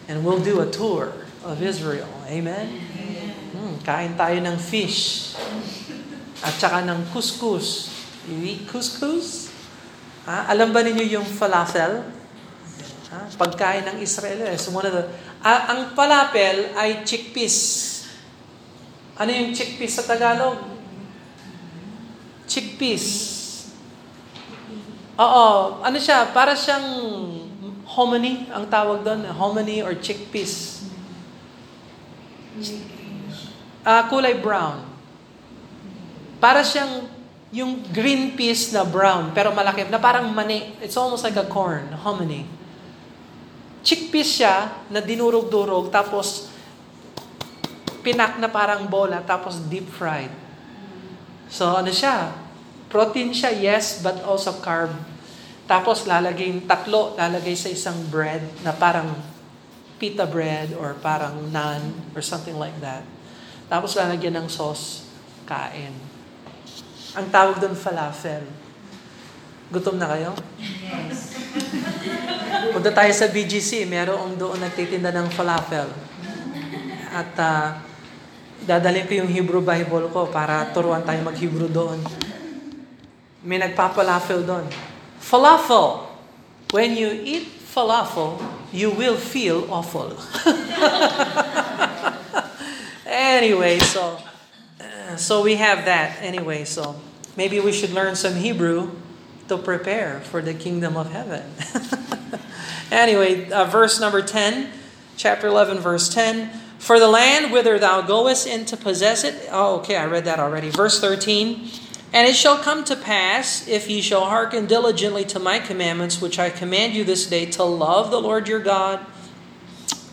[0.07, 1.13] and we'll do a tour
[1.45, 2.09] of Israel.
[2.29, 2.67] Amen?
[3.53, 5.33] Hmm, kain tayo ng fish
[6.45, 7.89] at saka ng couscous.
[8.25, 9.49] You eat couscous?
[10.25, 10.49] Ha?
[10.49, 12.05] Alam ba ninyo yung falafel?
[13.13, 13.19] Ha?
[13.37, 15.05] Pagkain ng Israel is one of the...
[15.45, 17.57] Uh, ang falafel ay chickpeas.
[19.15, 20.57] Ano yung chickpeas sa Tagalog?
[22.49, 23.05] Chickpeas.
[25.15, 26.83] Oo, ano siya, para siyang
[27.95, 30.83] hominy, ang tawag doon, hominy or chickpeas.
[33.87, 34.83] Uh, kulay brown.
[36.43, 37.07] Para siyang
[37.55, 40.75] yung green peas na brown, pero malaki, na parang mani.
[40.83, 42.43] It's almost like a corn, hominy.
[43.79, 46.51] Chickpeas siya na dinurog-durog, tapos
[48.03, 50.33] pinak na parang bola, tapos deep fried.
[51.47, 52.35] So ano siya?
[52.91, 54.91] Protein siya, yes, but also carb.
[55.65, 59.17] Tapos lalagay tatlo, lalagay sa isang bread na parang
[59.97, 63.01] pita bread or parang naan or something like that.
[63.65, 65.09] Tapos lalagyan ng sauce,
[65.49, 65.93] kain.
[67.17, 68.45] Ang tawag doon falafel.
[69.73, 70.37] Gutom na kayo?
[70.61, 71.33] Yes.
[72.75, 75.89] Punta tayo sa BGC, meron doon nagtitinda ng falafel.
[77.09, 77.67] At uh,
[78.69, 81.97] dadalhin ko yung Hebrew Bible ko para turuan tayo mag-Hebrew doon
[83.45, 84.65] may nagpapalafel doon.
[85.25, 86.05] Falafel.
[86.69, 88.39] When you eat falafel,
[88.71, 90.15] you will feel awful.
[93.07, 94.19] anyway, so
[95.17, 96.63] so we have that anyway.
[96.63, 96.95] So
[97.35, 98.91] maybe we should learn some Hebrew
[99.47, 101.43] to prepare for the kingdom of heaven.
[102.91, 104.69] anyway, uh, verse number 10,
[105.17, 106.51] chapter 11, verse 10.
[106.77, 109.49] For the land whither thou goest in to possess it.
[109.51, 110.69] Oh, okay, I read that already.
[110.69, 111.71] Verse 13.
[112.15, 116.39] And it shall come to pass, if ye shall hearken diligently to my commandments, which
[116.39, 119.05] I command you this day, to love the Lord your God,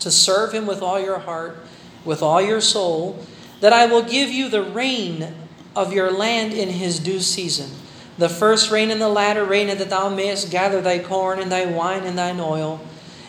[0.00, 1.64] to serve him with all your heart,
[2.04, 3.24] with all your soul,
[3.60, 5.32] that I will give you the rain
[5.76, 7.70] of your land in his due season.
[8.18, 11.52] The first rain and the latter rain, and that thou mayest gather thy corn and
[11.52, 12.80] thy wine and thine oil.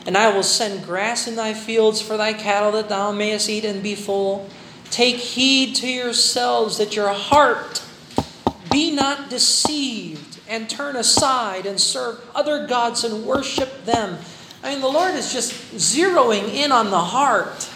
[0.08, 3.66] And I will send grass in thy fields for thy cattle, that thou mayest eat
[3.66, 4.50] and be full.
[4.90, 7.84] Take heed to yourselves that your heart
[8.74, 14.18] be not deceived and turn aside and serve other gods and worship them.
[14.64, 17.70] I mean, the Lord is just zeroing in on the heart.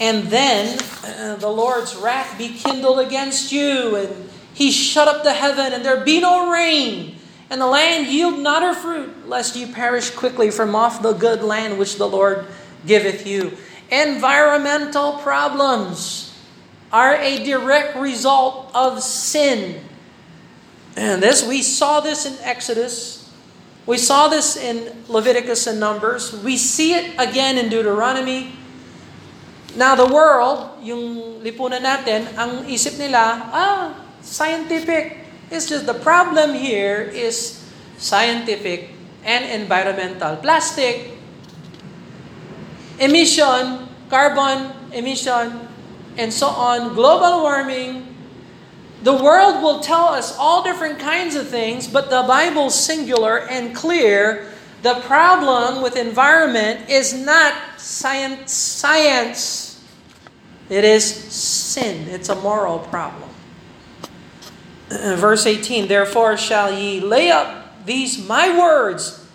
[0.00, 5.32] And then uh, the Lord's wrath be kindled against you, and he shut up the
[5.32, 7.16] heaven, and there be no rain,
[7.50, 11.42] and the land yield not her fruit, lest ye perish quickly from off the good
[11.42, 12.46] land which the Lord
[12.86, 13.56] giveth you.
[13.90, 16.33] Environmental problems
[16.94, 19.82] are a direct result of sin.
[20.94, 23.26] And this we saw this in Exodus.
[23.82, 26.30] We saw this in Leviticus and Numbers.
[26.46, 28.54] We see it again in Deuteronomy.
[29.74, 35.18] Now the world, yung lipunan natin, ang isip nila, ah, scientific.
[35.50, 37.58] It's just the problem here is
[37.98, 38.94] scientific
[39.26, 40.38] and environmental.
[40.38, 41.10] Plastic,
[43.02, 45.73] emission, carbon emission,
[46.16, 48.14] and so on, global warming,
[49.02, 53.76] the world will tell us all different kinds of things, but the Bible's singular and
[53.76, 54.50] clear.
[54.82, 59.84] The problem with environment is not science, science.
[60.70, 62.08] It is sin.
[62.08, 63.28] It's a moral problem.
[64.88, 69.26] Verse 18, Therefore shall ye lay up these my words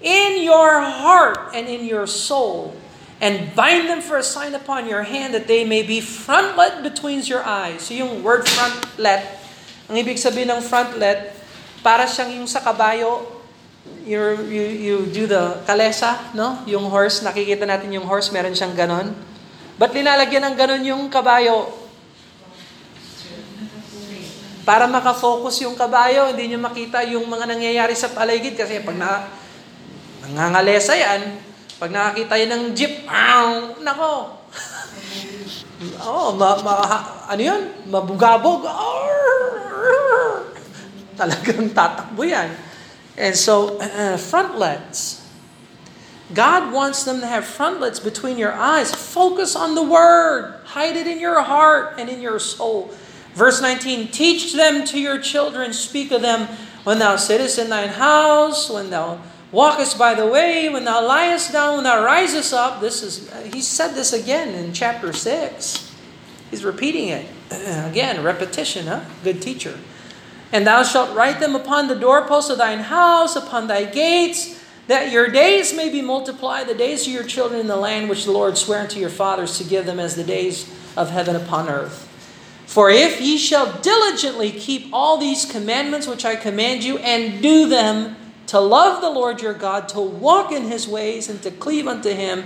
[0.00, 2.76] in your heart and in your soul
[3.20, 7.24] and bind them for a sign upon your hand that they may be frontlet between
[7.24, 7.88] your eyes.
[7.88, 9.24] So yung word frontlet,
[9.88, 11.32] ang ibig sabihin ng frontlet,
[11.80, 13.24] para siyang yung sa kabayo,
[14.04, 16.60] you, you, you do the kalesa, no?
[16.66, 19.14] Yung horse, nakikita natin yung horse, meron siyang ganon.
[19.78, 21.70] Ba't linalagyan ng ganon yung kabayo?
[24.66, 29.30] Para makafocus yung kabayo, hindi nyo makita yung mga nangyayari sa paligid kasi pag na,
[30.26, 31.38] nangangalesa yan,
[31.76, 34.32] pag nakakita yun ng jeep, aw, nako.
[36.00, 36.74] oh, ma, ma,
[37.28, 37.62] ano yun?
[37.92, 38.64] Mabugabog.
[41.20, 42.48] Talagang tatakbo yan.
[43.20, 45.24] And so, uh, frontlets.
[46.32, 48.90] God wants them to have frontlets between your eyes.
[48.90, 50.58] Focus on the word.
[50.74, 52.90] Hide it in your heart and in your soul.
[53.36, 56.48] Verse 19, teach them to your children, speak of them
[56.88, 59.20] when thou sittest in thine house, when thou
[59.56, 62.80] walkest by the way, when thou liest down, when thou risest up.
[62.80, 65.94] This is he said this again in chapter 6.
[66.50, 67.26] He's repeating it.
[67.50, 69.04] Again, repetition, huh?
[69.24, 69.78] Good teacher.
[70.52, 75.10] And thou shalt write them upon the doorposts of thine house, upon thy gates, that
[75.10, 78.30] your days may be multiplied, the days of your children in the land which the
[78.30, 82.04] Lord sware unto your fathers to give them as the days of heaven upon earth.
[82.66, 87.68] For if ye shall diligently keep all these commandments which I command you, and do
[87.68, 91.86] them, to love the Lord your God, to walk in his ways, and to cleave
[91.86, 92.44] unto him,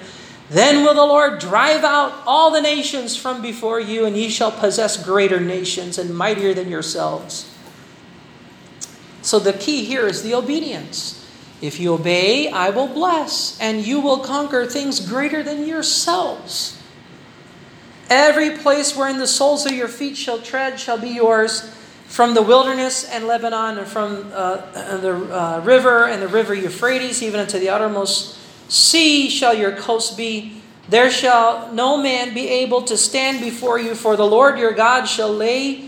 [0.49, 4.51] then will the Lord drive out all the nations from before you, and ye shall
[4.51, 7.55] possess greater nations and mightier than yourselves.
[9.23, 11.17] So the key here is the obedience.
[11.61, 16.79] If you obey, I will bless, and you will conquer things greater than yourselves.
[18.09, 21.73] Every place wherein the soles of your feet shall tread shall be yours,
[22.11, 24.59] from the wilderness and Lebanon, and from uh,
[24.99, 28.35] the uh, river and the river Euphrates, even unto the uttermost
[28.67, 30.59] sea shall your coast be.
[30.91, 35.07] There shall no man be able to stand before you, for the Lord your God
[35.07, 35.87] shall lay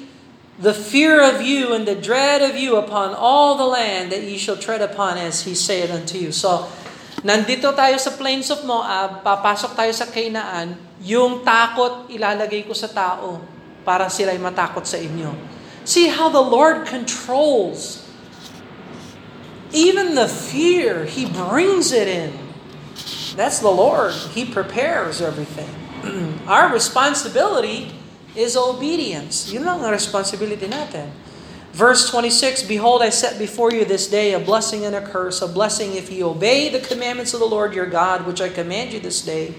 [0.62, 4.38] the fear of you and the dread of you upon all the land that ye
[4.38, 6.30] shall tread upon as he said unto you.
[6.30, 6.70] So,
[7.26, 12.86] nandito tayo sa plains of Moab, papasok tayo sa Canaan, yung takot ilalagay ko sa
[12.86, 13.42] tao
[13.82, 15.61] para sila'y matakot sa inyo.
[15.84, 18.02] See how the Lord controls
[19.72, 22.38] even the fear, He brings it in.
[23.36, 24.12] That's the Lord.
[24.12, 25.68] He prepares everything.
[26.46, 27.92] Our responsibility
[28.36, 29.50] is obedience.
[29.50, 31.08] Yun lang ang responsibility natin.
[31.72, 35.40] Verse 26, Behold, I set before you this day a blessing and a curse.
[35.40, 38.92] A blessing if you obey the commandments of the Lord your God, which I command
[38.92, 39.56] you this day.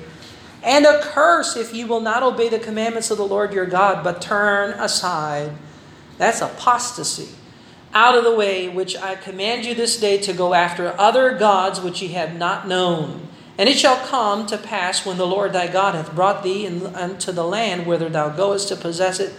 [0.61, 4.05] And a curse if you will not obey the commandments of the Lord your God,
[4.05, 5.57] but turn aside.
[6.17, 7.29] That's apostasy.
[7.93, 11.79] Out of the way, which I command you this day to go after other gods
[11.79, 13.27] which ye have not known.
[13.57, 17.31] And it shall come to pass when the Lord thy God hath brought thee unto
[17.31, 19.33] the land whither thou goest to possess it,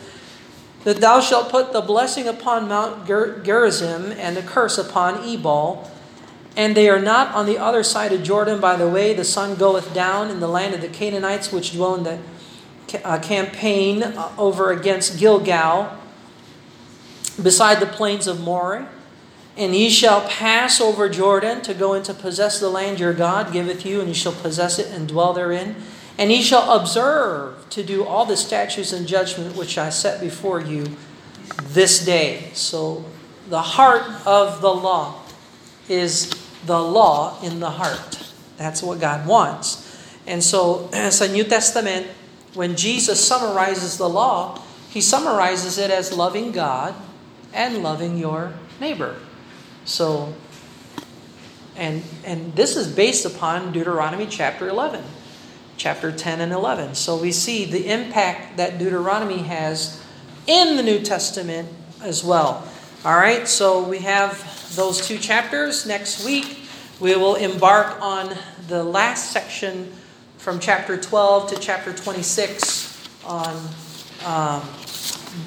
[0.85, 5.91] that thou shalt put the blessing upon Mount Ger- Gerizim and the curse upon Ebal.
[6.57, 9.57] And they are not on the other side of Jordan by the way the sun
[9.57, 12.19] goeth down in the land of the Canaanites which dwell in the
[13.03, 15.99] uh, campaign uh, over against Gilgal,
[17.43, 18.89] beside the plains of Moreh.
[19.57, 23.53] And ye shall pass over Jordan to go and into possess the land your God
[23.53, 25.77] giveth you, and ye shall possess it and dwell therein.
[26.19, 30.61] And ye shall observe to do all the statutes and judgment which I set before
[30.61, 30.97] you
[31.63, 32.51] this day.
[32.53, 33.05] So
[33.49, 35.23] the heart of the law
[35.89, 36.31] is
[36.67, 38.33] the law in the heart.
[38.57, 39.83] That's what God wants.
[40.27, 42.07] And so sa New Testament,
[42.55, 44.61] when Jesus summarizes the law,
[44.91, 46.95] he summarizes it as loving God
[47.55, 49.17] and loving your neighbor.
[49.85, 50.35] So,
[51.77, 55.03] and and this is based upon Deuteronomy chapter 11,
[55.77, 56.95] chapter 10 and 11.
[56.95, 60.03] So we see the impact that Deuteronomy has
[60.47, 61.69] in the New Testament
[62.03, 62.67] as well.
[63.05, 65.87] All right, so we have those two chapters.
[65.87, 66.61] Next week,
[67.01, 68.37] we will embark on
[68.69, 69.93] the last section
[70.39, 73.69] from chapter 12 to chapter 26 on
[74.25, 74.63] um,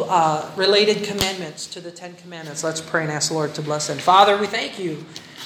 [0.01, 2.63] uh, related commandments to the Ten Commandments.
[2.63, 3.97] Let's pray and ask the Lord to bless them.
[3.97, 4.97] Father, we thank you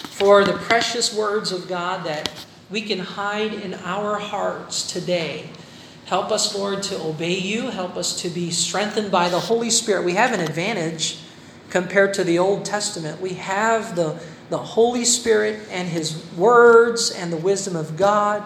[0.10, 2.30] for the precious words of God that
[2.70, 5.50] we can hide in our hearts today.
[6.06, 7.70] Help us, Lord, to obey you.
[7.70, 10.04] Help us to be strengthened by the Holy Spirit.
[10.04, 11.20] We have an advantage
[11.70, 13.22] compared to the Old Testament.
[13.22, 14.20] We have the,
[14.50, 18.44] the Holy Spirit and His words and the wisdom of God.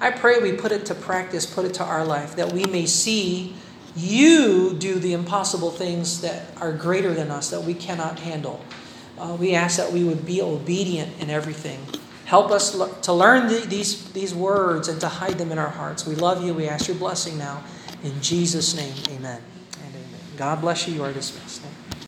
[0.00, 2.86] I pray we put it to practice, put it to our life, that we may
[2.86, 3.54] see
[3.96, 8.60] you do the impossible things that are greater than us, that we cannot handle.
[9.18, 11.80] Uh, we ask that we would be obedient in everything.
[12.24, 16.06] Help us to learn the, these, these words and to hide them in our hearts.
[16.06, 16.54] We love you.
[16.54, 17.64] We ask your blessing now.
[18.04, 19.42] In Jesus' name, amen
[19.84, 20.20] and amen.
[20.36, 20.94] God bless you.
[20.94, 21.62] You are dismissed.